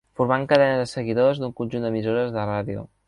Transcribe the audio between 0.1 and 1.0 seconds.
Formant cadenes de